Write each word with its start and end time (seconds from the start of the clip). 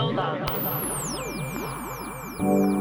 Zelda. 0.00 0.32
Zelda. 0.32 0.72
Zelda. 2.38 2.79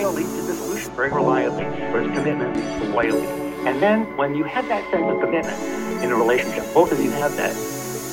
Betrayal 0.00 0.16
leads 0.16 0.32
to 0.32 0.46
dissolution 0.46 0.90
very 0.92 1.12
reliably, 1.12 1.64
whereas 1.92 2.10
commitment 2.16 2.56
leads 2.56 2.72
to 2.80 2.84
loyalty. 2.84 3.26
And 3.68 3.82
then 3.82 4.16
when 4.16 4.34
you 4.34 4.44
have 4.44 4.66
that 4.68 4.90
sense 4.90 5.04
of 5.04 5.20
commitment 5.20 5.62
in 6.02 6.10
a 6.10 6.14
relationship, 6.16 6.64
both 6.72 6.90
of 6.90 6.98
you 7.00 7.10
have 7.10 7.36
that, 7.36 7.54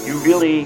you 0.05 0.17
really 0.17 0.65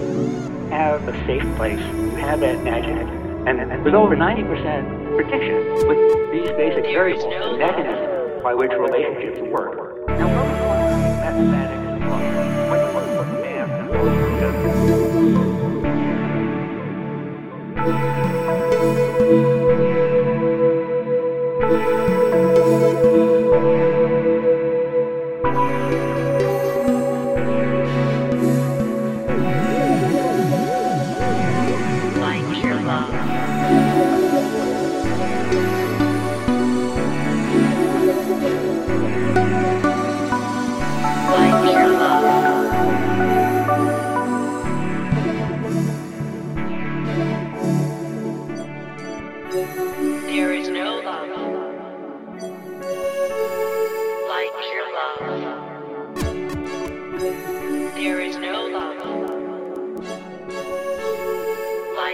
have 0.71 1.07
a 1.07 1.13
safe 1.27 1.43
place. 1.57 1.77
You 1.77 2.09
have 2.15 2.39
that 2.39 2.63
magic. 2.63 3.07
And, 3.45 3.61
and 3.61 3.83
with 3.83 3.93
over 3.93 4.15
90% 4.15 5.15
prediction 5.15 5.87
with 5.87 6.31
these 6.31 6.49
basic 6.57 6.85
variables, 6.85 7.31
the 7.31 7.57
mechanism 7.59 8.41
by 8.41 8.55
which 8.55 8.71
relationships 8.71 9.41
work. 9.41 9.77
Now, 10.07 10.25
what 10.25 10.47
we 10.47 10.53
want 10.65 10.81
to 10.81 10.95
see 10.97 11.05
mathematics 11.21 11.85
in 11.87 12.09
love? 12.09 12.25
What 12.67 12.79
you 12.79 12.93
want 12.95 13.05
to 13.05 13.13
put 13.17 13.27
math 19.37 19.60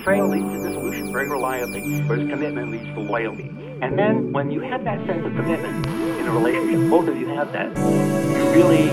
Betrayal 0.00 0.28
leads 0.28 0.46
to 0.46 0.66
dissolution 0.66 1.12
very 1.12 1.28
reliably, 1.28 1.82
whereas 2.04 2.26
commitment 2.26 2.70
leads 2.70 2.86
to 2.94 3.00
loyalty. 3.00 3.50
And 3.82 3.98
then 3.98 4.32
when 4.32 4.50
you 4.50 4.60
have 4.60 4.82
that 4.84 4.96
sense 5.06 5.26
of 5.26 5.36
commitment 5.36 5.86
in 5.86 6.26
a 6.26 6.30
relationship, 6.32 6.88
both 6.88 7.06
of 7.06 7.18
you 7.18 7.28
have 7.28 7.52
that, 7.52 7.76
you 7.76 8.50
really 8.50 8.88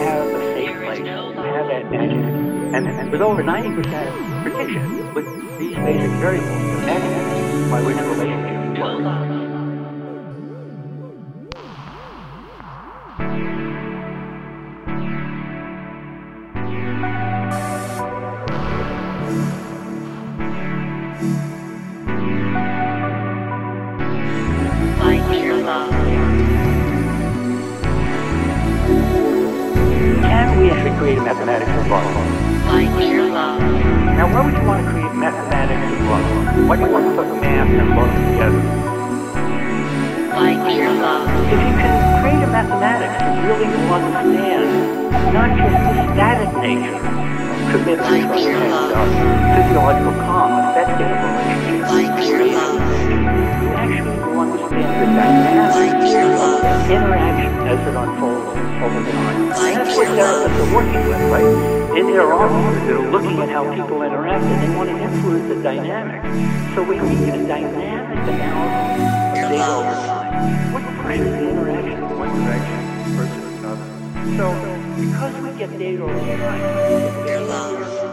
have 0.00 0.26
a 0.26 0.54
safe 0.54 0.74
place. 0.78 1.00
You 1.00 1.04
have 1.04 1.66
that 1.66 1.90
magic. 1.90 2.16
And, 2.16 2.88
and 2.88 3.12
with 3.12 3.20
over 3.20 3.42
90% 3.42 4.42
prediction 4.42 5.12
with 5.12 5.26
these 5.58 5.74
basic 5.74 6.10
variables, 6.12 6.48
the 6.48 6.86
mechanism 6.86 7.70
by 7.70 7.82
which 7.82 7.96
relationships 7.96 8.80
work. 8.80 9.31
Can 30.26 30.58
we 30.58 30.70
actually 30.70 30.98
create 30.98 31.18
mathematics 31.22 31.70
of 31.70 31.86
love? 31.86 32.02
Like 32.66 32.90
your 33.06 33.30
love. 33.30 33.62
Now, 34.18 34.26
where 34.26 34.42
would 34.42 34.58
you 34.58 34.66
want 34.66 34.84
to 34.84 34.90
create 34.90 35.14
mathematics 35.14 35.86
of 35.86 36.02
love? 36.10 36.66
What 36.66 36.76
do 36.82 36.86
you 36.86 36.90
want 36.90 37.06
to 37.06 37.14
put 37.14 37.28
math 37.40 37.70
and 37.70 37.90
love 37.94 38.10
together? 38.10 38.58
Like 40.34 40.66
your 40.74 40.90
love. 40.98 41.30
If 41.46 41.62
you 41.62 41.74
can 41.78 41.94
create 42.26 42.42
a 42.42 42.50
mathematics 42.50 43.14
that 43.22 43.46
really 43.46 43.70
understand 43.86 44.66
not 45.30 45.54
just 45.62 45.78
the 45.78 45.94
static 46.10 46.50
nature 46.58 46.98
of 46.98 47.06
commitment 47.70 48.02
Like 48.02 48.26
trust, 48.34 48.42
your 48.42 48.58
and 48.58 48.66
love. 48.74 48.98
physiological 49.54 50.14
calm 50.26 50.58
affecting 50.58 51.06
a 51.06 51.22
the 54.72 56.32
of 56.32 56.90
interaction 56.90 57.52
as 57.68 57.80
it 57.86 57.96
unfolds 57.96 58.48
over 58.82 59.02
time. 59.12 59.48
That's 59.50 59.96
what 59.96 60.08
therapists 60.08 60.58
are 60.58 60.74
working 60.74 61.02
with, 61.08 61.22
right? 61.30 61.98
In 61.98 62.06
their 62.06 62.32
offices, 62.32 62.86
they're 62.86 63.10
looking 63.10 63.38
at 63.40 63.48
how 63.48 63.74
people 63.74 64.02
interact 64.02 64.44
and 64.44 64.62
they 64.62 64.76
want 64.76 64.88
to 64.88 64.96
influence 64.98 65.48
the 65.48 65.62
dynamics. 65.62 66.28
So 66.74 66.82
we 66.82 66.98
need 66.98 67.28
a 67.28 67.46
dynamic 67.46 68.18
analysis 68.28 69.04
of 69.28 69.50
data 69.50 69.72
over 69.72 69.94
time. 70.06 70.72
What 70.72 70.82
pushes 71.04 71.30
the 71.30 71.50
interaction 71.50 71.92
in 71.92 72.18
one 72.18 72.32
direction 72.44 72.80
versus 73.12 73.44
another? 73.58 73.86
So 74.36 74.46
because 75.00 75.34
we 75.42 75.50
get 75.58 75.78
data 75.78 76.02
over 76.02 76.18
time, 76.18 76.60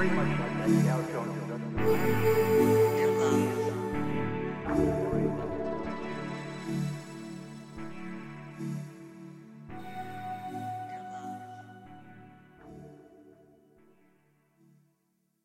Very 0.00 0.12
much 0.12 0.40
like 0.40 0.56
that 0.56 0.84
Dow 0.86 1.02
Jones 1.12 1.36
Industrial. 1.42 2.89